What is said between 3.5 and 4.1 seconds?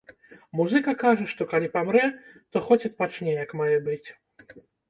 мае быць.